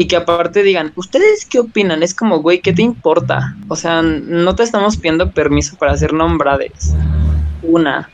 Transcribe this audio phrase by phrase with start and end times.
[0.00, 2.04] y que aparte digan, ¿ustedes qué opinan?
[2.04, 3.56] Es como, güey, ¿qué te importa?
[3.66, 6.94] O sea, no te estamos pidiendo permiso para ser nombrades.
[7.62, 8.08] Una.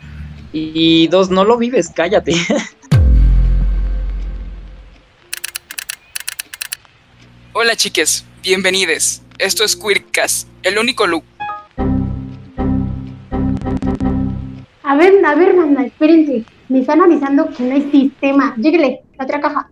[0.50, 2.32] Y dos, no lo vives, cállate.
[7.52, 9.20] Hola chiques, bienvenidos.
[9.36, 11.24] Esto es Queercast, el único look.
[14.82, 16.46] A ver, a ver, mamá, espérense.
[16.70, 18.54] Me están avisando que no hay sistema.
[18.56, 19.70] Lléguele, la otra caja.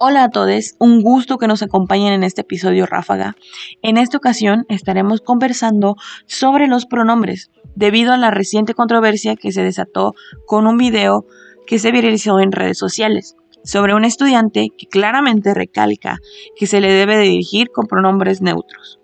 [0.00, 3.34] Hola a todos, un gusto que nos acompañen en este episodio Ráfaga.
[3.82, 5.96] En esta ocasión estaremos conversando
[6.26, 10.14] sobre los pronombres, debido a la reciente controversia que se desató
[10.46, 11.26] con un video
[11.66, 16.18] que se viralizó en redes sociales sobre un estudiante que claramente recalca
[16.56, 18.98] que se le debe de dirigir con pronombres neutros.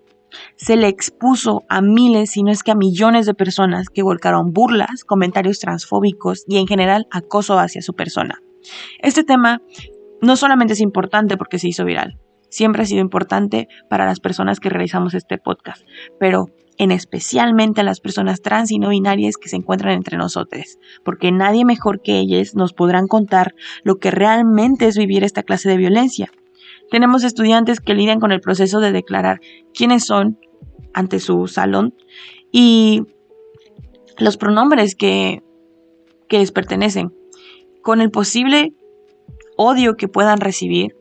[0.56, 4.52] Se le expuso a miles, si no es que a millones de personas que volcaron
[4.52, 8.40] burlas, comentarios transfóbicos y en general acoso hacia su persona.
[9.00, 9.60] Este tema
[10.20, 14.60] no solamente es importante porque se hizo viral, siempre ha sido importante para las personas
[14.60, 15.82] que realizamos este podcast,
[16.18, 16.46] pero
[16.78, 21.30] en especialmente a las personas trans y no binarias que se encuentran entre nosotros, porque
[21.32, 25.76] nadie mejor que ellas nos podrán contar lo que realmente es vivir esta clase de
[25.76, 26.30] violencia.
[26.90, 29.40] Tenemos estudiantes que lidian con el proceso de declarar
[29.72, 30.38] quiénes son
[30.92, 31.94] ante su salón
[32.52, 33.02] y
[34.18, 35.42] los pronombres que,
[36.28, 37.12] que les pertenecen,
[37.82, 38.74] con el posible
[39.56, 40.96] odio que puedan recibir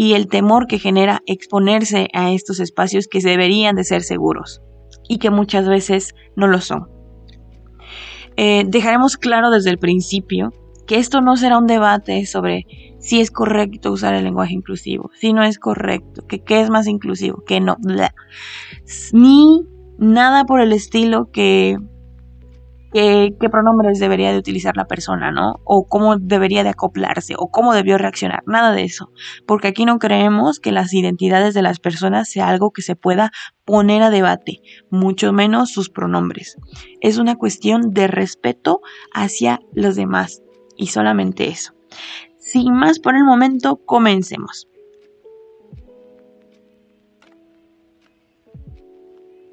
[0.00, 4.62] y el temor que genera exponerse a estos espacios que deberían de ser seguros
[5.08, 6.88] y que muchas veces no lo son.
[8.36, 10.52] Eh, dejaremos claro desde el principio
[10.86, 12.64] que esto no será un debate sobre
[13.00, 16.86] si es correcto usar el lenguaje inclusivo, si no es correcto, que qué es más
[16.86, 17.76] inclusivo, que no,
[19.12, 19.62] ni
[19.98, 21.76] nada por el estilo que
[22.92, 25.60] qué, pronombres debería de utilizar la persona, ¿no?
[25.64, 29.10] O cómo debería de acoplarse, o cómo debió reaccionar, nada de eso.
[29.46, 33.30] Porque aquí no creemos que las identidades de las personas sea algo que se pueda
[33.64, 34.60] poner a debate,
[34.90, 36.56] mucho menos sus pronombres.
[37.00, 38.80] Es una cuestión de respeto
[39.12, 40.42] hacia los demás,
[40.76, 41.74] y solamente eso.
[42.38, 44.68] Sin más por el momento, comencemos.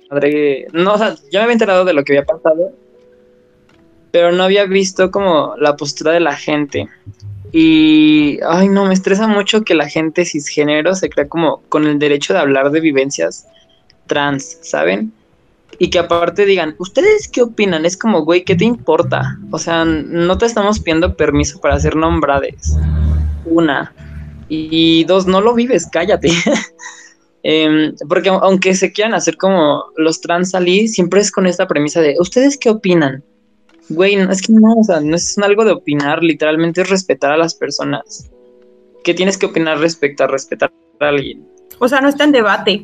[0.09, 2.84] Madre, no, o sea, yo me había enterado de lo que había pasado
[4.15, 6.87] pero no había visto como la postura de la gente.
[7.51, 11.99] Y, ay, no, me estresa mucho que la gente cisgénero se crea como con el
[11.99, 13.45] derecho de hablar de vivencias
[14.07, 15.11] trans, ¿saben?
[15.79, 17.85] Y que aparte digan, ¿ustedes qué opinan?
[17.85, 19.37] Es como, güey, ¿qué te importa?
[19.51, 22.77] O sea, no te estamos pidiendo permiso para ser nombrades.
[23.43, 23.93] Una.
[24.47, 26.29] Y dos, no lo vives, cállate.
[27.47, 32.01] Em, porque aunque se quieran hacer como los trans salí, siempre es con esta premisa
[32.01, 33.23] de, ¿ustedes qué opinan?
[33.89, 37.37] Güey, es que no, o sea, no es algo de opinar, literalmente es respetar a
[37.37, 38.29] las personas.
[39.03, 41.47] ¿Qué tienes que opinar respecto a respetar a alguien?
[41.79, 42.83] O sea, no está en debate.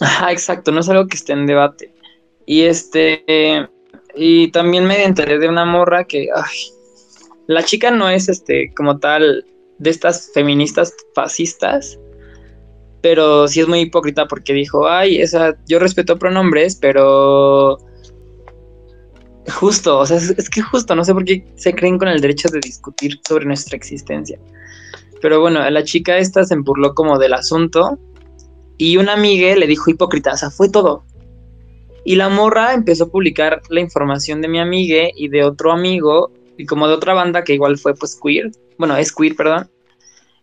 [0.00, 1.94] Ajá, exacto, no es algo que esté en debate.
[2.44, 3.24] Y este,
[4.14, 6.58] y también me enteré de una morra que, ay,
[7.46, 9.46] la chica no es este, como tal,
[9.78, 11.98] de estas feministas fascistas,
[13.00, 17.78] pero sí es muy hipócrita porque dijo, ay, esa, yo respeto pronombres, pero
[19.50, 22.48] Justo, o sea, es, que justo, no sé por qué se creen con el derecho
[22.48, 24.38] de discutir sobre nuestra existencia.
[25.20, 27.98] Pero bueno, la chica esta se empurló como del asunto
[28.78, 31.04] y una amiga le dijo hipócrita, o sea, fue todo.
[32.04, 36.32] Y la morra empezó a publicar la información de mi amiga y de otro amigo
[36.56, 39.70] y como de otra banda que igual fue pues queer, bueno, es queer, perdón,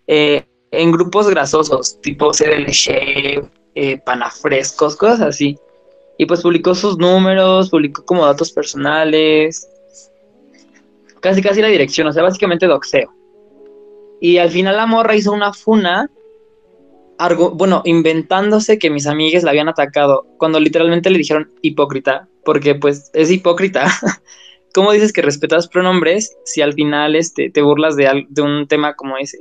[0.07, 5.57] eh, en grupos grasosos, tipo CDLC, eh, panafrescos, cosas así.
[6.19, 9.67] Y pues publicó sus números, publicó como datos personales,
[11.21, 13.13] casi casi la dirección, o sea, básicamente doxeo.
[14.19, 16.11] Y al final la morra hizo una funa,
[17.53, 23.09] bueno, inventándose que mis amigas la habían atacado, cuando literalmente le dijeron hipócrita, porque pues
[23.13, 23.87] es hipócrita.
[24.73, 28.93] ¿Cómo dices que respetas pronombres si al final este, te burlas de, de un tema
[28.93, 29.39] como ese?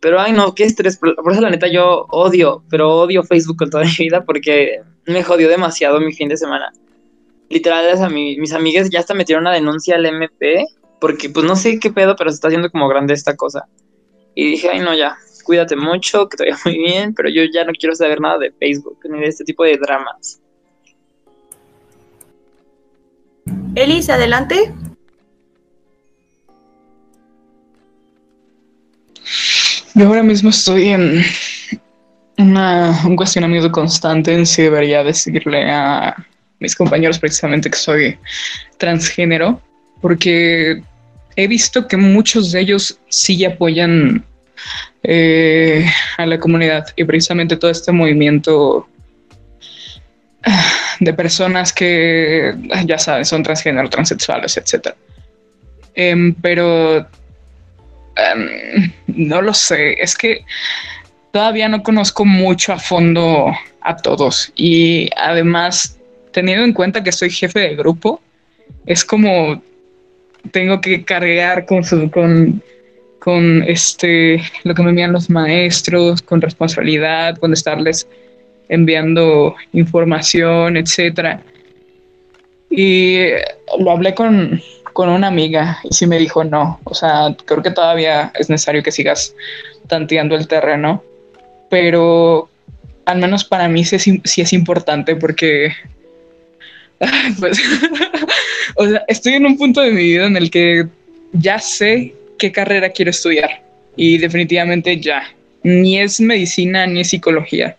[0.00, 0.96] Pero ay no, qué estrés.
[0.96, 5.22] Por, eso la neta yo odio, pero odio Facebook con toda mi vida porque me
[5.22, 6.72] jodió demasiado mi fin de semana.
[7.50, 10.66] Literal, a mis amigas ya hasta metieron una denuncia al MP
[11.00, 13.66] porque pues no sé qué pedo, pero se está haciendo como grande esta cosa.
[14.34, 17.64] Y dije, ay no, ya, cuídate mucho, que te vaya muy bien, pero yo ya
[17.64, 20.40] no quiero saber nada de Facebook ni de este tipo de dramas.
[23.74, 24.74] Elis, adelante.
[29.98, 31.24] Yo ahora mismo estoy en
[32.36, 36.14] una, un cuestionamiento constante en si debería decirle a
[36.60, 38.16] mis compañeros precisamente que soy
[38.76, 39.60] transgénero,
[40.00, 40.84] porque
[41.34, 44.24] he visto que muchos de ellos sí apoyan
[45.02, 45.84] eh,
[46.16, 48.88] a la comunidad y precisamente todo este movimiento
[50.44, 52.54] ah, de personas que
[52.86, 54.94] ya saben son transgénero, transexuales, etc.
[55.96, 57.04] Em, pero
[58.18, 60.44] em, no lo sé, es que
[61.32, 65.98] todavía no conozco mucho a fondo a todos y además
[66.32, 68.20] teniendo en cuenta que soy jefe de grupo,
[68.86, 69.62] es como
[70.50, 72.62] tengo que cargar con su, con,
[73.18, 78.08] con este lo que me envían los maestros, con responsabilidad, con estarles
[78.68, 81.42] enviando información, etcétera.
[82.70, 83.20] Y
[83.78, 84.60] lo hablé con,
[84.98, 88.82] con una amiga y sí me dijo no, o sea, creo que todavía es necesario
[88.82, 89.32] que sigas
[89.86, 91.04] tanteando el terreno,
[91.70, 92.48] pero
[93.04, 95.72] al menos para mí sí sí es importante porque
[97.38, 97.62] pues,
[98.74, 100.88] o sea, estoy en un punto de mi vida en el que
[101.32, 103.62] ya sé qué carrera quiero estudiar
[103.94, 107.76] y definitivamente ya, ni es medicina ni es psicología.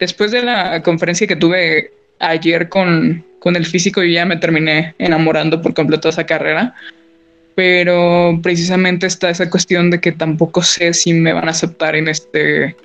[0.00, 4.94] Después de la conferencia que tuve ayer con, con el físico, yo ya me terminé
[4.98, 6.76] enamorando por completo de esa carrera,
[7.56, 12.06] pero precisamente está esa cuestión de que tampoco sé si me van a aceptar en
[12.06, 12.76] este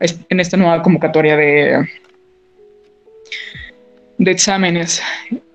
[0.00, 1.86] en esta nueva convocatoria de
[4.16, 5.02] de exámenes.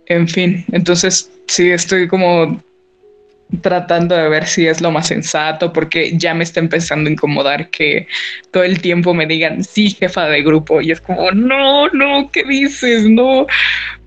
[0.06, 2.62] En fin, entonces sí estoy como
[3.62, 7.70] tratando de ver si es lo más sensato, porque ya me está empezando a incomodar
[7.70, 8.08] que
[8.52, 12.44] todo el tiempo me digan, sí, jefa de grupo, y es como, no, no, ¿qué
[12.44, 13.04] dices?
[13.10, 13.46] No,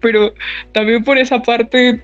[0.00, 0.34] pero
[0.72, 2.00] también por esa parte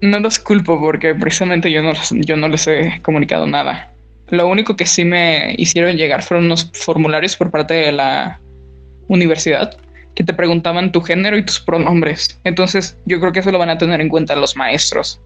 [0.00, 3.92] no los culpo, porque precisamente yo no, yo no les he comunicado nada.
[4.28, 8.40] Lo único que sí me hicieron llegar fueron unos formularios por parte de la
[9.08, 9.76] universidad
[10.14, 12.38] que te preguntaban tu género y tus pronombres.
[12.44, 15.20] Entonces yo creo que eso lo van a tener en cuenta los maestros.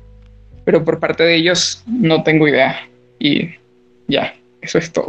[0.66, 2.86] Pero por parte de ellos no tengo idea.
[3.18, 3.54] Y
[4.06, 5.08] ya, eso es todo.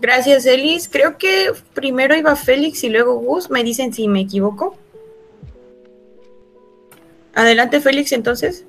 [0.00, 0.88] Gracias, Elis.
[0.90, 3.50] Creo que primero iba Félix y luego Gus.
[3.50, 4.78] Me dicen si me equivoco.
[7.34, 8.64] Adelante, Félix, entonces.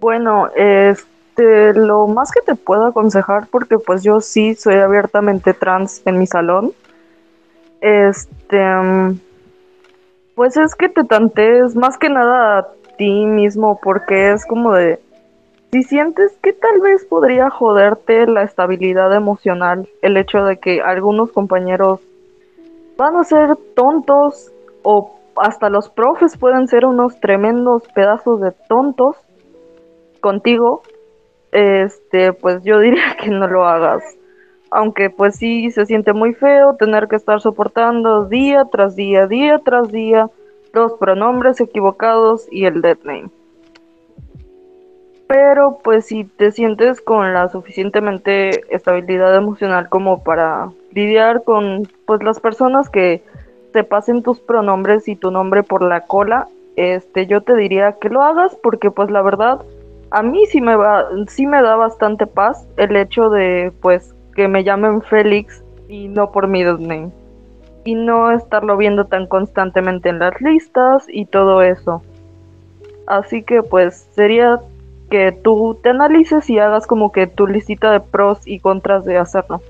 [0.00, 5.54] Bueno, este este, lo más que te puedo aconsejar, porque pues yo sí soy abiertamente
[5.54, 6.72] trans en mi salón,
[7.80, 8.60] este,
[10.38, 15.00] pues es que te tantees más que nada a ti mismo, porque es como de,
[15.72, 21.32] si sientes que tal vez podría joderte la estabilidad emocional, el hecho de que algunos
[21.32, 21.98] compañeros
[22.96, 24.52] van a ser tontos
[24.84, 29.16] o hasta los profes pueden ser unos tremendos pedazos de tontos
[30.20, 30.82] contigo,
[31.50, 34.04] este, pues yo diría que no lo hagas.
[34.70, 39.58] Aunque pues sí se siente muy feo tener que estar soportando día tras día, día
[39.64, 40.28] tras día,
[40.72, 43.30] los pronombres equivocados y el dead name.
[45.26, 52.22] Pero pues si te sientes con la suficientemente estabilidad emocional como para lidiar con pues
[52.22, 53.22] las personas que
[53.72, 58.08] te pasen tus pronombres y tu nombre por la cola, este yo te diría que
[58.08, 59.60] lo hagas porque pues la verdad
[60.10, 64.46] a mí sí me va, sí me da bastante paz el hecho de pues que
[64.46, 66.62] me llamen Félix y no por mi
[67.84, 72.04] y no estarlo viendo tan constantemente en las listas y todo eso.
[73.08, 74.60] Así que pues sería
[75.10, 79.16] que tú te analices y hagas como que tu listita de pros y contras de
[79.16, 79.60] hacerlo.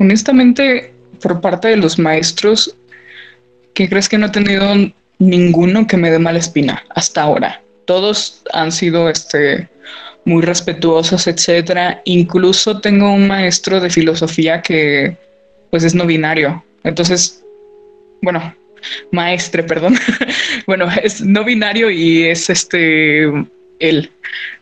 [0.00, 0.92] Honestamente,
[1.22, 2.76] por parte de los maestros,
[3.72, 4.64] ¿qué crees que no he tenido
[5.20, 7.62] ninguno que me dé mala espina hasta ahora.
[7.84, 9.68] Todos han sido este,
[10.24, 12.00] muy respetuosos, etcétera.
[12.04, 15.16] Incluso tengo un maestro de filosofía que
[15.70, 16.64] pues es no binario.
[16.84, 17.42] Entonces,
[18.20, 18.54] bueno,
[19.10, 19.98] maestre, perdón.
[20.66, 23.24] bueno, es no binario y es este
[23.78, 24.10] él.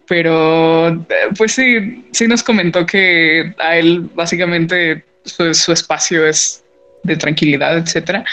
[0.08, 6.64] Pero pues sí, sí nos comentó que a él básicamente su, espacio es
[7.04, 8.24] de tranquilidad, etcétera.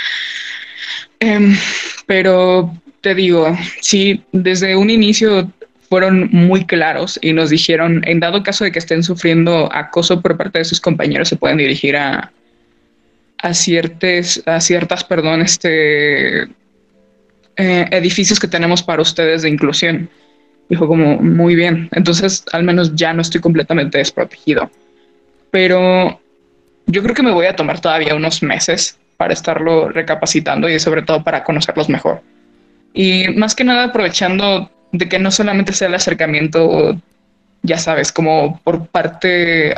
[1.19, 1.55] Em,
[2.07, 5.51] pero te digo, sí, desde un inicio
[5.89, 10.37] fueron muy claros y nos dijeron, en dado caso de que estén sufriendo acoso por
[10.37, 12.31] parte de sus compañeros, se pueden dirigir a,
[13.39, 16.47] a, ciertas, a ciertas, perdón, este, eh,
[17.91, 20.09] edificios que tenemos para ustedes de inclusión.
[20.69, 24.69] Dijo como, muy bien, entonces al menos ya no estoy completamente desprotegido.
[25.51, 26.19] Pero
[26.87, 31.01] yo creo que me voy a tomar todavía unos meses para estarlo recapacitando y sobre
[31.01, 32.21] todo para conocerlos mejor.
[32.93, 36.99] Y más que nada aprovechando de que no solamente sea el acercamiento,
[37.63, 39.75] ya sabes, como por parte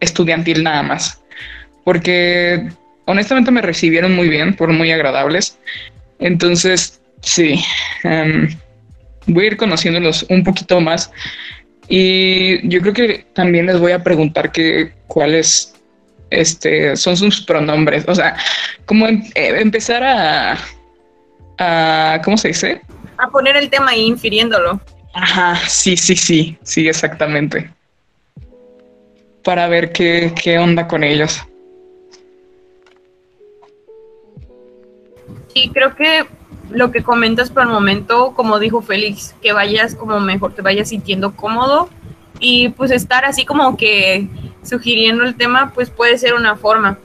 [0.00, 1.20] estudiantil nada más.
[1.84, 2.68] Porque
[3.06, 5.58] honestamente me recibieron muy bien, fueron muy agradables.
[6.18, 7.60] Entonces, sí,
[8.04, 8.48] em,
[9.26, 11.10] voy a ir conociéndolos un poquito más.
[11.88, 15.74] Y yo creo que también les voy a preguntar que, cuáles
[16.30, 18.04] este, son sus pronombres.
[18.06, 18.36] O sea,
[18.84, 20.02] como em, eh, empezar
[21.58, 22.82] a, ¿cómo se dice?
[23.18, 24.80] A poner el tema ahí, infiriéndolo.
[25.14, 27.70] Ajá, sí, sí, sí, sí, exactamente.
[29.42, 31.42] Para ver qué, qué onda con ellos.
[35.54, 36.26] Sí, creo que
[36.70, 40.90] lo que comentas por el momento, como dijo Félix, que vayas como mejor, te vayas
[40.90, 41.88] sintiendo cómodo
[42.40, 44.28] y pues estar así como que
[44.62, 46.98] sugiriendo el tema, pues puede ser una forma.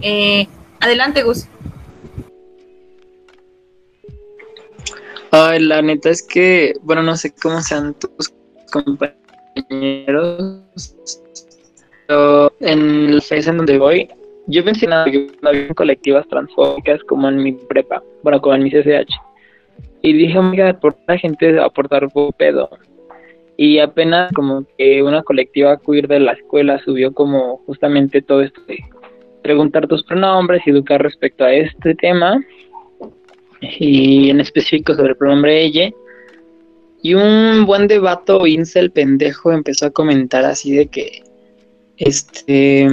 [0.00, 0.46] Eh,
[0.80, 1.46] adelante, Gus.
[5.32, 8.32] Ay, la neta es que, bueno, no sé cómo sean tus
[8.72, 9.16] compañeros,
[12.06, 14.08] pero en el FES en donde voy,
[14.46, 19.12] yo pensé en había colectivas transfóbicas como en mi prepa, bueno, como en mi CCH.
[20.02, 22.68] Y dije, amiga, por la gente va a aportar un pedo.
[23.56, 28.60] Y apenas como que una colectiva queer de la escuela subió como justamente todo esto
[28.66, 28.78] de
[29.42, 32.42] preguntar tus pronombres y educar respecto a este tema.
[33.60, 35.90] Y en específico sobre el pronombre ella.
[37.02, 41.22] Y un buen debato incel pendejo empezó a comentar así de que,
[41.96, 42.86] este,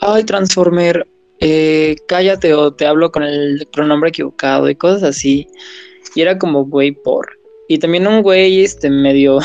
[0.00, 1.06] ay, Transformer,
[1.40, 5.46] eh, cállate o te hablo con el pronombre equivocado y cosas así.
[6.14, 7.28] Y era como, güey, por.
[7.68, 9.42] Y también un güey, este, medio, o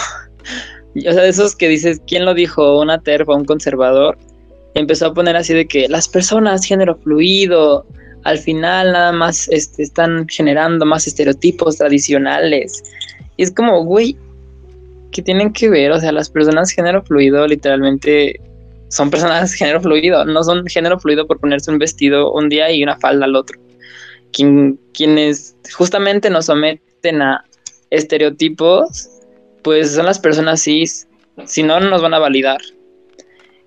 [1.02, 2.80] sea, de esos que dices, ¿quién lo dijo?
[2.80, 4.18] Una terfa, un conservador.
[4.74, 7.86] Empezó a poner así de que las personas género fluido,
[8.24, 12.84] al final nada más este, están generando más estereotipos tradicionales.
[13.38, 14.18] Y es como, güey,
[15.12, 15.92] ¿qué tienen que ver?
[15.92, 18.40] O sea, las personas género fluido literalmente
[18.90, 22.84] son personas género fluido, no son género fluido por ponerse un vestido un día y
[22.84, 23.60] una falda al otro.
[24.32, 27.44] Quien, quienes justamente nos someten a
[27.90, 29.10] estereotipos,
[29.62, 31.08] pues son las personas cis,
[31.46, 32.62] si no, no nos van a validar.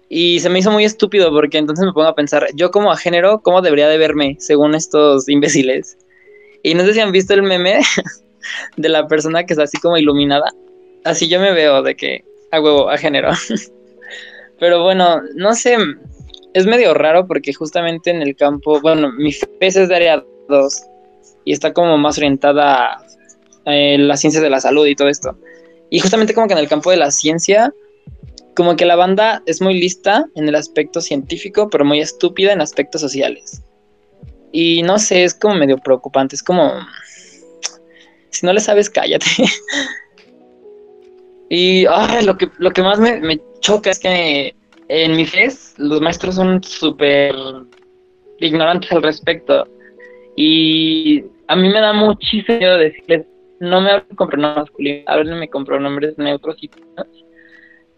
[0.08, 2.96] Y se me hizo muy estúpido porque entonces me pongo a pensar, yo como a
[2.96, 5.96] género, ¿cómo debería de verme según estos imbéciles?
[6.62, 7.80] Y no sé si han visto el meme
[8.76, 10.52] de la persona que está así como iluminada.
[11.04, 13.30] Así yo me veo de que a huevo, a género.
[14.58, 15.76] Pero bueno, no sé,
[16.54, 20.82] es medio raro porque justamente en el campo, bueno, mi FES es de área 2
[21.44, 22.96] y está como más orientada
[23.66, 25.36] a eh, las ciencias de la salud y todo esto.
[25.90, 27.72] Y justamente como que en el campo de la ciencia,
[28.54, 32.60] como que la banda es muy lista en el aspecto científico, pero muy estúpida en
[32.60, 33.62] aspectos sociales.
[34.52, 36.72] Y no sé, es como medio preocupante, es como,
[38.30, 39.26] si no le sabes, cállate.
[41.48, 41.84] y
[42.22, 44.54] lo, que, lo que más me, me choca es que
[44.88, 47.34] en mi FES los maestros son súper
[48.38, 49.66] ignorantes al respecto.
[50.36, 53.26] Y a mí me da muchísimo miedo decirles,
[53.60, 56.70] no me hablen con pronombres masculinos, háblenme con pronombres neutros y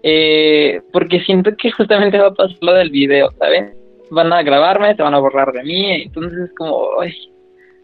[0.08, 3.74] eh, porque siento que justamente va a pasar lo del video, ¿saben?
[4.10, 7.12] Van a grabarme, se van a borrar de mí, entonces es como, ay,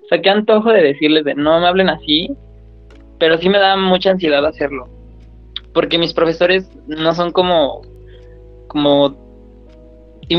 [0.05, 2.31] o sea, qué antojo de decirles de no me hablen así,
[3.19, 4.89] pero sí me da mucha ansiedad hacerlo
[5.73, 7.83] porque mis profesores no son como,
[8.69, 9.17] como,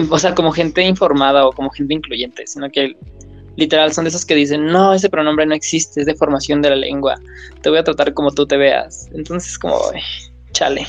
[0.09, 2.95] o sea, como gente informada o como gente incluyente, sino que
[3.55, 6.71] literal son de esos que dicen, no, ese pronombre no existe, es de formación de
[6.71, 7.15] la lengua,
[7.61, 9.09] te voy a tratar como tú te veas.
[9.13, 9.79] Entonces, como,
[10.51, 10.85] chale.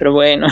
[0.00, 0.46] Pero bueno.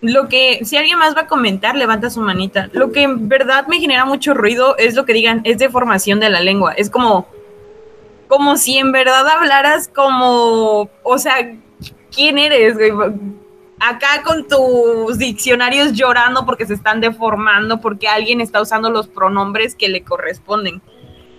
[0.00, 2.70] Lo que, si alguien más va a comentar, levanta su manita.
[2.72, 6.30] Lo que en verdad me genera mucho ruido es lo que digan, es deformación de
[6.30, 6.72] la lengua.
[6.72, 7.28] Es como,
[8.26, 11.54] como si en verdad hablaras como, o sea,
[12.10, 12.78] ¿quién eres?
[13.80, 19.74] Acá con tus diccionarios llorando porque se están deformando, porque alguien está usando los pronombres
[19.74, 20.80] que le corresponden.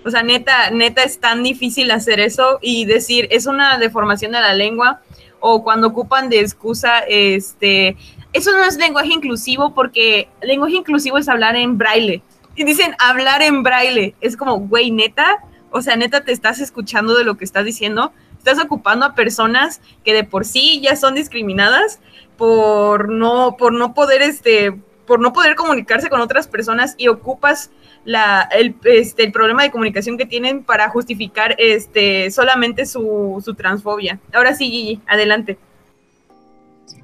[0.05, 4.39] O sea, neta, neta es tan difícil hacer eso y decir, es una deformación de
[4.39, 5.01] la lengua
[5.39, 7.97] o cuando ocupan de excusa, este,
[8.33, 12.21] eso no es lenguaje inclusivo porque lenguaje inclusivo es hablar en braille.
[12.55, 14.15] Y dicen hablar en braille.
[14.21, 18.13] Es como, güey, neta, o sea, neta te estás escuchando de lo que estás diciendo.
[18.37, 21.99] Estás ocupando a personas que de por sí ya son discriminadas
[22.37, 24.71] por no, por no poder, este,
[25.07, 27.71] por no poder comunicarse con otras personas y ocupas
[28.05, 34.19] la, el, este, el problema de comunicación que tienen para justificar este, solamente su, transfobia.
[34.33, 35.57] Ahora sí, Gigi, adelante.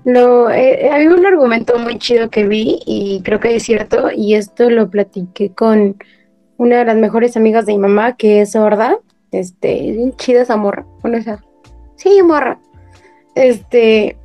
[0.05, 4.35] Lo, eh, había un argumento muy chido que vi y creo que es cierto y
[4.35, 5.95] esto lo platiqué con
[6.57, 8.97] una de las mejores amigas de mi mamá que es sorda,
[9.31, 11.43] este, chida esa morra, bueno, esa,
[11.97, 12.59] sí, morra,
[13.35, 14.17] este,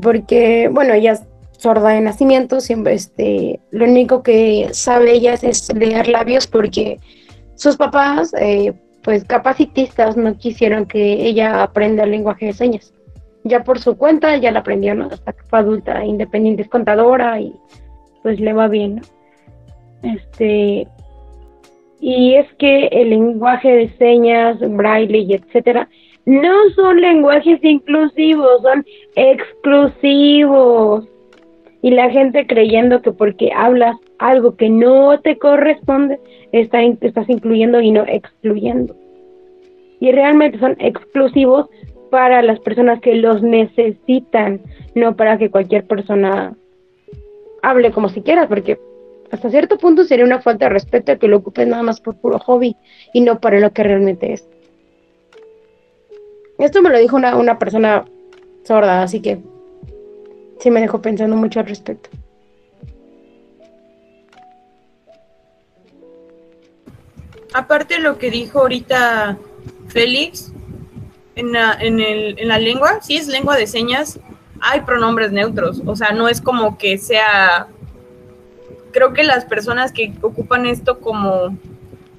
[0.00, 1.20] porque, bueno, ella
[1.62, 6.98] sorda de nacimiento, siempre, este, lo único que sabe ella es, leer labios porque
[7.54, 8.72] sus papás, eh,
[9.04, 12.92] pues capacitistas, no quisieron que ella aprenda el lenguaje de señas
[13.44, 15.06] ya por su cuenta, ya la aprendió, ¿no?
[15.06, 17.52] Hasta que fue adulta, independiente, es contadora y
[18.22, 19.02] pues le va bien, ¿no?
[20.02, 20.86] Este,
[22.00, 25.88] y es que el lenguaje de señas, braille y etcétera,
[26.24, 28.84] no son lenguajes inclusivos, son
[29.16, 31.04] exclusivos.
[31.82, 36.20] Y la gente creyendo que porque hablas algo que no te corresponde,
[36.52, 38.96] está, estás incluyendo y no excluyendo.
[40.00, 41.68] Y realmente son exclusivos
[42.10, 44.60] para las personas que los necesitan,
[44.94, 46.54] no para que cualquier persona
[47.62, 48.78] hable como si quieras, porque
[49.30, 52.38] hasta cierto punto sería una falta de respeto que lo ocupes nada más por puro
[52.38, 52.76] hobby
[53.12, 54.46] y no para lo que realmente es.
[56.58, 58.04] Esto me lo dijo una, una persona
[58.62, 59.38] sorda, así que
[60.62, 62.08] sí me dejó pensando mucho al respecto.
[67.52, 69.38] Aparte lo que dijo ahorita
[69.88, 70.52] Félix,
[71.34, 74.20] en la, en, el, en la lengua, si es lengua de señas,
[74.60, 75.82] hay pronombres neutros.
[75.84, 77.66] O sea, no es como que sea.
[78.92, 81.56] Creo que las personas que ocupan esto como,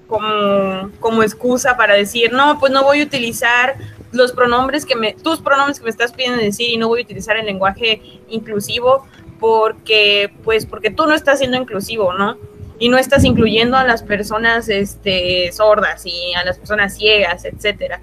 [0.07, 3.77] como, como excusa para decir, no, pues no voy a utilizar
[4.13, 7.03] los pronombres que me, tus pronombres que me estás pidiendo decir y no voy a
[7.03, 9.05] utilizar el lenguaje inclusivo
[9.39, 12.37] porque, pues, porque tú no estás siendo inclusivo, ¿no?
[12.79, 18.01] Y no estás incluyendo a las personas este, sordas y a las personas ciegas, etcétera.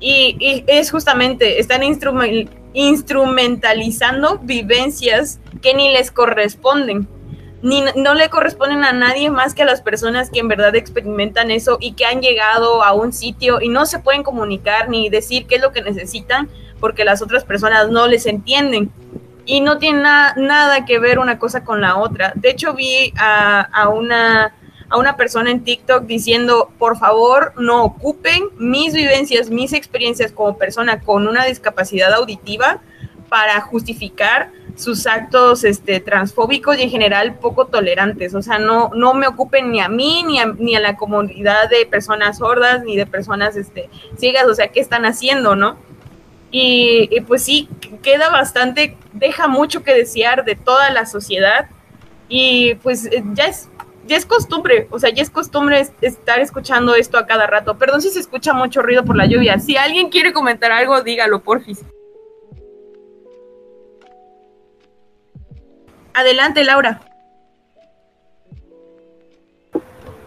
[0.00, 1.82] Y, es justamente, están
[2.74, 7.08] instrumentalizando vivencias que ni les corresponden.
[7.62, 11.50] Ni, no le corresponden a nadie más que a las personas que en verdad experimentan
[11.50, 15.46] eso y que han llegado a un sitio y no se pueden comunicar ni decir
[15.46, 16.48] qué es lo que necesitan
[16.80, 18.90] porque las otras personas no les entienden.
[19.48, 22.32] Y no tiene nada que ver una cosa con la otra.
[22.34, 24.52] De hecho, vi a una
[24.88, 30.56] a una persona en TikTok diciendo, por favor, no ocupen mis vivencias, mis experiencias como
[30.56, 32.80] persona con una discapacidad auditiva
[33.28, 38.34] para justificar sus actos este, transfóbicos y en general poco tolerantes.
[38.34, 41.68] O sea, no, no me ocupen ni a mí, ni a, ni a la comunidad
[41.68, 44.46] de personas sordas, ni de personas este, ciegas.
[44.46, 45.76] O sea, ¿qué están haciendo, no?
[46.50, 47.68] Y, pues sí,
[48.02, 51.68] queda bastante, deja mucho que desear de toda la sociedad.
[52.28, 53.68] Y pues eh, ya es
[54.06, 57.76] ya es costumbre, o sea, ya es costumbre estar escuchando esto a cada rato.
[57.76, 59.58] Perdón si se escucha mucho ruido por la lluvia.
[59.58, 61.84] Si alguien quiere comentar algo, dígalo, porfis.
[66.16, 66.98] Adelante, Laura.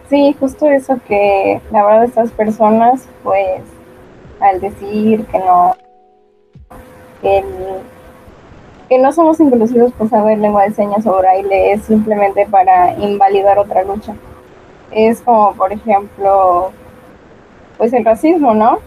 [0.07, 3.61] Sí, justo eso que la verdad estas personas, pues,
[4.39, 5.75] al decir que no,
[7.23, 13.57] que no somos inclusivos por saber lengua de señas o braille, es simplemente para invalidar
[13.57, 14.13] otra lucha.
[14.91, 16.71] Es como, por ejemplo,
[17.79, 18.77] pues el racismo, ¿no?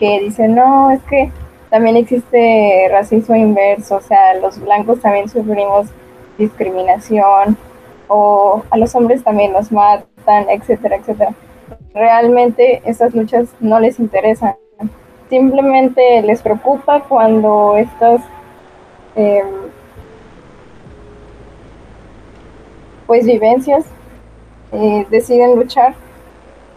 [0.00, 1.30] Que dice, no, es que
[1.70, 5.86] también existe racismo inverso, o sea, los blancos también sufrimos
[6.40, 7.56] discriminación,
[8.08, 11.32] o a los hombres también los matan, etcétera, etcétera.
[11.94, 14.56] Realmente esas luchas no les interesan.
[15.28, 18.20] Simplemente les preocupa cuando estas
[19.16, 19.44] Em,
[23.06, 23.84] pues vivencias,
[24.72, 25.94] eh, deciden luchar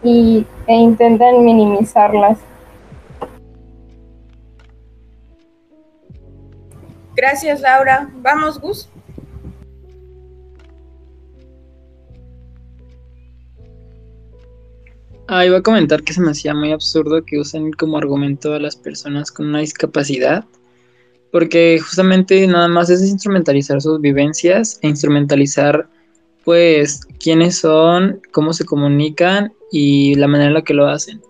[0.02, 2.38] y, e intentan minimizarlas.
[7.14, 8.08] Gracias, Laura.
[8.16, 8.90] Vamos, Gus.
[15.26, 18.58] Ah, iba a comentar que se me hacía muy absurdo que usen como argumento a
[18.60, 20.44] las personas con una discapacidad
[21.34, 25.88] porque justamente nada más es instrumentalizar sus vivencias e instrumentalizar
[26.44, 31.20] pues quiénes son, cómo se comunican y la manera en la que lo hacen.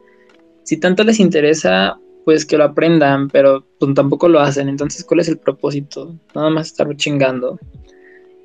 [0.63, 4.69] Si tanto les interesa, pues que lo aprendan, pero pues, tampoco lo hacen.
[4.69, 6.15] Entonces, ¿cuál es el propósito?
[6.35, 7.59] Nada más estar chingando.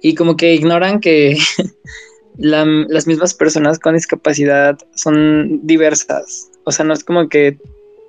[0.01, 1.37] Y como que ignoran que
[2.39, 6.49] las mismas personas con discapacidad son diversas.
[6.63, 7.57] O sea, no es como que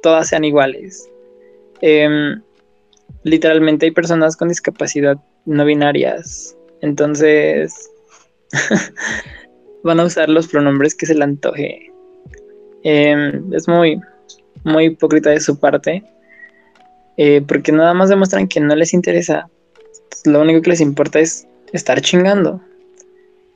[0.02, 1.08] todas sean iguales.
[1.82, 2.36] Eh,
[3.24, 6.56] literalmente hay personas con discapacidad no binarias.
[6.80, 7.90] Entonces
[9.82, 11.90] van a usar los pronombres que se le antoje.
[12.84, 14.00] Em, es muy,
[14.62, 16.04] muy hipócrita de su parte.
[17.16, 19.48] Eh, porque nada más demuestran que no les interesa.
[20.24, 22.60] lo único que les importa es estar chingando.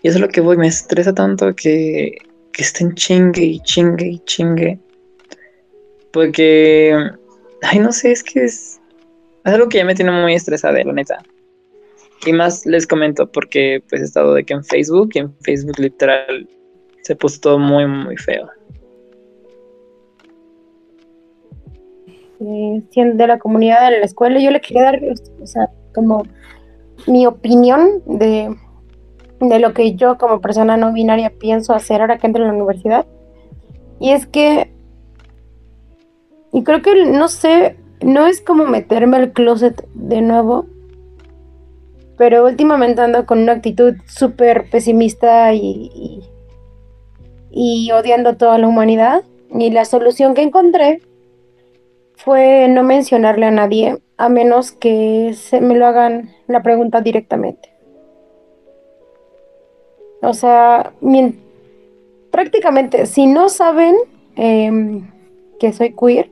[0.04, 2.18] Y eso es lo que voy, me estresa tanto que,
[2.52, 4.78] que estén chingue y chingue y chingue.
[6.12, 6.94] Porque,
[7.62, 8.78] ay, no sé, es que es,
[9.44, 11.22] es algo que ya me tiene muy estresada, la neta.
[12.26, 15.78] Y más les comento porque pues he estado de que en Facebook y en Facebook
[15.78, 16.46] literal
[17.00, 18.50] se puso todo muy, muy feo.
[22.40, 25.00] eh, de la comunidad de la escuela, yo le quería dar,
[25.40, 26.24] o sea, como
[27.06, 28.54] mi opinión de,
[29.40, 32.54] de lo que yo como persona no binaria pienso hacer ahora que entro en la
[32.54, 33.06] universidad.
[34.00, 34.72] Y es que,
[36.52, 40.66] y creo que, no sé, no es como meterme al closet de nuevo,
[42.16, 46.22] pero últimamente ando con una actitud súper pesimista y, y,
[47.50, 49.22] y odiando a toda la humanidad.
[49.50, 51.00] Y la solución que encontré
[52.16, 57.73] fue no mencionarle a nadie, a menos que se me lo hagan la pregunta directamente.
[60.24, 60.92] O sea,
[62.30, 63.96] prácticamente, si no saben
[64.36, 65.10] em,
[65.58, 66.30] que soy queer,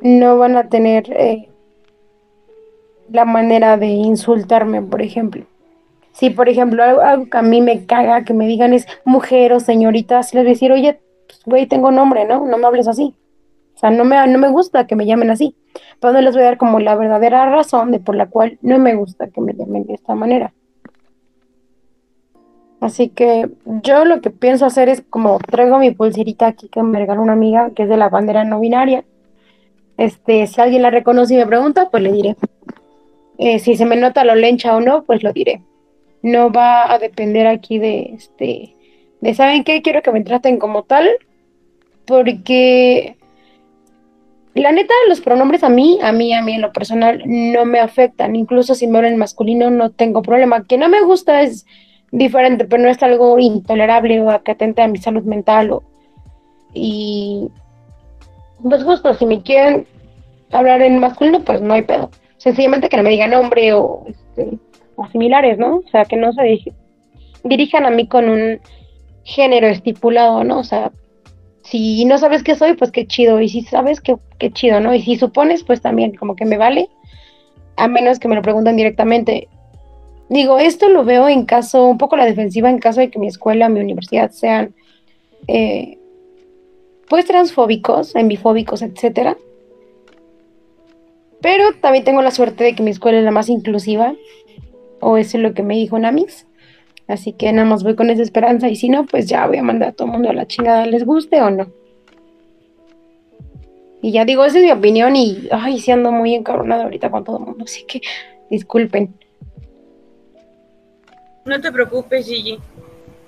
[0.00, 1.48] no van a tener eh,
[3.10, 5.44] la manera de insultarme, por ejemplo.
[6.12, 9.52] Si, por ejemplo, algo, algo que a mí me caga que me digan es mujer
[9.52, 12.46] o señorita, si les voy a decir, oye, pues, güey, tengo nombre, ¿no?
[12.46, 13.14] No me hables así.
[13.74, 15.56] O sea, no me, no me gusta que me llamen así.
[16.00, 18.78] Pero no les voy a dar como la verdadera razón de por la cual no
[18.78, 20.52] me gusta que me llamen de esta manera.
[22.80, 23.50] Así que
[23.82, 27.34] yo lo que pienso hacer es como traigo mi pulserita aquí que me regaló una
[27.34, 29.04] amiga que es de la bandera no binaria.
[29.98, 32.36] Este, si alguien la reconoce y me pregunta, pues le diré.
[33.36, 35.62] Eh, si se me nota lo lencha o no, pues lo diré.
[36.22, 38.76] No va a depender aquí de este,
[39.20, 39.82] de ¿saben qué?
[39.82, 41.08] Quiero que me traten como tal,
[42.06, 43.16] porque
[44.54, 47.78] la neta, los pronombres a mí, a mí, a mí en lo personal, no me
[47.78, 48.36] afectan.
[48.36, 50.66] Incluso si me hablan en masculino, no tengo problema.
[50.66, 51.66] Que no me gusta es
[52.12, 55.70] diferente, pero no es algo intolerable o que atente a mi salud mental.
[55.70, 55.82] O,
[56.74, 57.48] y
[58.62, 59.86] pues justo, si me quieren
[60.52, 62.10] hablar en masculino, pues no hay pedo.
[62.36, 64.58] Sencillamente que no me digan nombre o, este,
[64.96, 65.76] o similares, ¿no?
[65.76, 66.74] O sea, que no se diri-
[67.44, 68.60] dirijan a mí con un
[69.24, 70.58] género estipulado, ¿no?
[70.58, 70.90] O sea,
[71.62, 73.40] si no sabes qué soy, pues qué chido.
[73.40, 74.94] Y si sabes, qué, qué chido, ¿no?
[74.94, 76.88] Y si supones, pues también como que me vale.
[77.76, 79.48] A menos que me lo pregunten directamente.
[80.30, 83.26] Digo, esto lo veo en caso, un poco la defensiva en caso de que mi
[83.26, 84.72] escuela, mi universidad sean,
[85.48, 85.98] eh,
[87.08, 89.36] pues transfóbicos, enbifóbicos, etcétera.
[91.42, 94.14] Pero también tengo la suerte de que mi escuela es la más inclusiva,
[95.00, 96.46] o eso es lo que me dijo Namis.
[97.08, 99.64] Así que nada más voy con esa esperanza y si no, pues ya voy a
[99.64, 101.66] mandar a todo el mundo a la chingada, les guste o no.
[104.00, 107.24] Y ya digo, esa es mi opinión y, ay, sí ando muy encabronada ahorita con
[107.24, 108.00] todo el mundo, así que
[108.48, 109.12] disculpen.
[111.50, 112.60] No te preocupes, Gigi.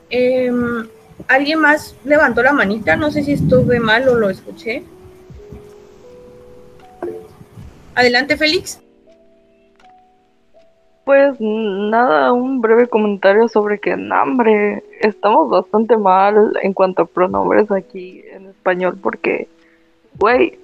[0.08, 0.86] Em,
[1.26, 2.94] ¿Alguien más levantó la manita?
[2.94, 4.84] No sé si estuve mal o lo escuché.
[7.96, 8.80] Adelante, Félix.
[11.04, 17.06] Pues nada, un breve comentario sobre que, no, hombre, estamos bastante mal en cuanto a
[17.06, 19.48] pronombres aquí en español porque,
[20.16, 20.60] güey,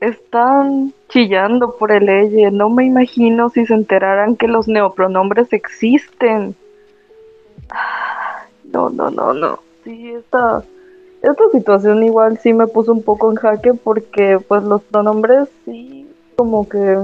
[0.00, 2.50] están chillando por el ley.
[2.50, 6.54] No me imagino si se enteraran que los neopronombres existen.
[7.70, 9.58] Ah, No, no, no, no.
[9.84, 10.62] Sí, esta,
[11.22, 16.06] esta situación igual sí me puso un poco en jaque porque pues los pronombres sí
[16.36, 16.98] como que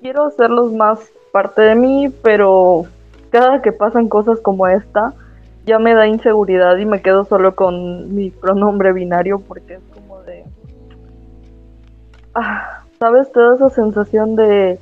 [0.00, 1.00] quiero hacerlos más
[1.32, 2.84] parte de mí, pero
[3.30, 5.14] cada que pasan cosas como esta,
[5.64, 10.22] ya me da inseguridad y me quedo solo con mi pronombre binario porque es como
[10.22, 10.44] de...
[12.38, 13.32] Ah, ¿Sabes?
[13.32, 14.78] Te da esa sensación de...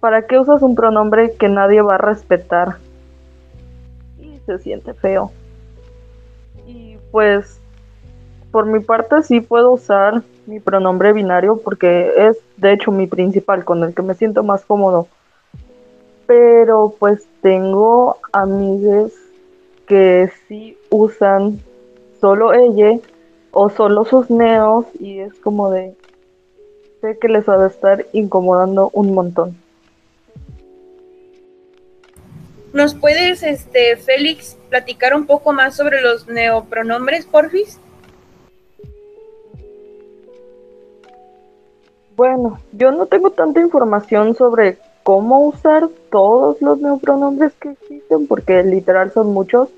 [0.00, 2.78] ¿Para qué usas un pronombre que nadie va a respetar?
[4.18, 5.30] Y se siente feo.
[6.66, 7.60] Y pues,
[8.50, 13.64] por mi parte sí puedo usar mi pronombre binario porque es de hecho mi principal,
[13.64, 15.06] con el que me siento más cómodo.
[16.26, 19.14] Pero pues tengo amigues
[19.86, 21.60] que sí usan
[22.20, 22.98] solo ella
[23.52, 25.94] o solo sus neos y es como de
[27.06, 29.56] sé que les va a estar incomodando un montón.
[32.72, 37.78] ¿Nos puedes, este, Félix, platicar un poco más sobre los neopronombres, porfis?
[42.16, 48.62] Bueno, yo no tengo tanta información sobre cómo usar todos los neopronombres que existen, porque
[48.62, 49.68] literal son muchos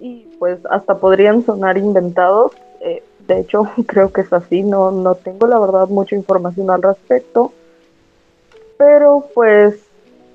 [0.00, 2.52] y pues hasta podrían sonar inventados.
[2.80, 6.82] Eh, de hecho, creo que es así, no, no tengo la verdad mucha información al
[6.82, 7.52] respecto.
[8.76, 9.76] pero pues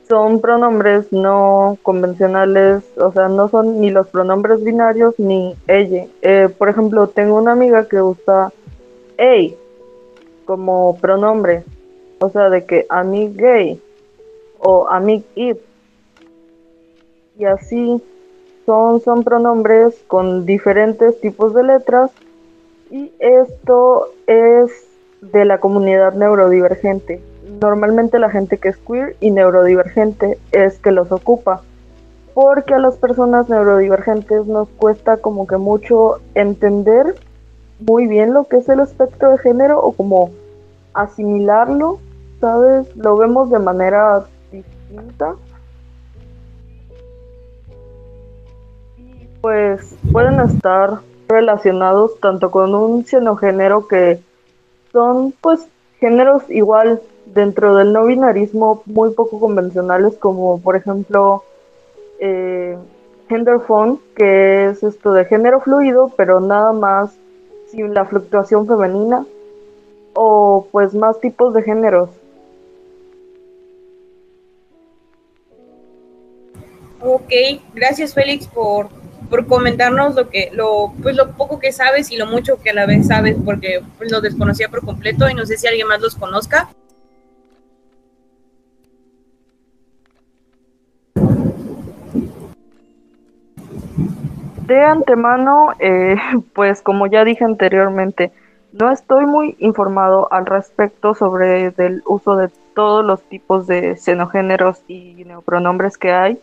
[0.08, 6.08] son pronombres no convencionales, o sea, no son ni los pronombres binarios ni ella.
[6.24, 8.52] Eh, por ejemplo, tengo una amiga que usa
[9.18, 9.56] ey
[10.46, 11.64] como pronombre,
[12.20, 13.80] o sea, de que a mí gay
[14.58, 15.60] o a mí it.
[17.38, 18.02] Y así
[18.66, 22.10] son, son pronombres con diferentes tipos de letras
[22.90, 24.72] y esto es
[25.22, 31.12] de la comunidad neurodivergente normalmente la gente que es queer y neurodivergente es que los
[31.12, 31.62] ocupa.
[32.34, 37.16] Porque a las personas neurodivergentes nos cuesta como que mucho entender
[37.80, 40.32] muy bien lo que es el espectro de género o como
[40.94, 42.00] asimilarlo,
[42.40, 42.96] ¿sabes?
[42.96, 45.36] Lo vemos de manera distinta.
[48.98, 54.20] Y pues pueden estar relacionados tanto con un xenogénero que
[54.92, 55.68] son pues
[56.00, 61.44] géneros igual dentro del no binarismo muy poco convencionales como por ejemplo
[62.20, 62.78] eh,
[63.30, 67.12] genderphone que es esto de género fluido pero nada más
[67.68, 69.26] sin la fluctuación femenina
[70.14, 72.10] o pues más tipos de géneros.
[77.02, 77.32] Ok,
[77.74, 78.90] gracias Félix por,
[79.30, 82.74] por comentarnos lo que lo pues lo poco que sabes y lo mucho que a
[82.74, 86.02] la vez sabes porque pues, lo desconocía por completo y no sé si alguien más
[86.02, 86.70] los conozca.
[94.66, 96.16] De antemano, eh,
[96.54, 98.32] pues como ya dije anteriormente,
[98.72, 104.84] no estoy muy informado al respecto sobre el uso de todos los tipos de xenogéneros
[104.88, 106.40] y neopronombres que hay.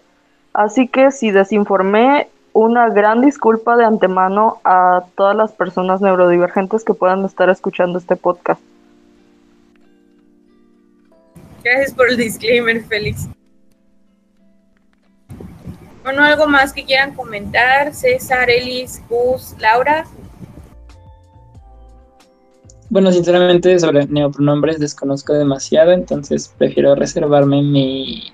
[0.53, 6.95] Así que si desinformé, una gran disculpa de antemano a todas las personas neurodivergentes que
[6.95, 8.62] puedan estar escuchando este podcast.
[11.62, 13.29] Gracias por el disclaimer, Félix.
[16.03, 20.07] Bueno, algo más que quieran comentar, César, Elis, Gus, Laura.
[22.88, 28.33] Bueno, sinceramente sobre neopronombres desconozco demasiado, entonces prefiero reservarme mi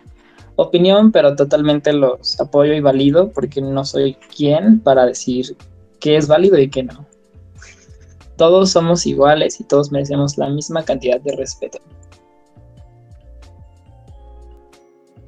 [0.56, 5.56] opinión, pero totalmente los apoyo y valido porque no soy quien para decir
[6.00, 7.06] qué es válido y qué no.
[8.36, 11.78] Todos somos iguales y todos merecemos la misma cantidad de respeto.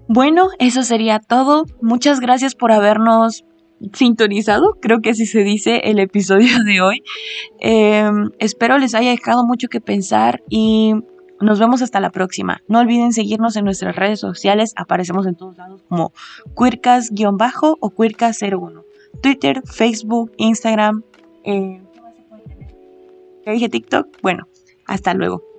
[0.09, 1.65] Bueno, eso sería todo.
[1.81, 3.45] Muchas gracias por habernos
[3.93, 7.03] sintonizado, creo que así se dice el episodio de hoy.
[7.61, 10.95] Em, espero les haya dejado mucho que pensar y
[11.45, 12.63] nos vemos hasta la próxima.
[12.69, 16.13] No olviden seguirnos en nuestras redes sociales, aparecemos en todos lados como
[16.57, 18.83] quircas-bajo o quircas01.
[19.23, 21.03] Twitter, Facebook, Instagram,
[21.45, 21.81] eh,
[23.45, 24.09] ¿qué dije TikTok?
[24.23, 24.49] Bueno,
[24.87, 25.54] hasta luego.